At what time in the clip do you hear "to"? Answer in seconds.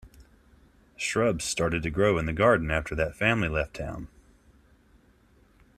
1.83-1.91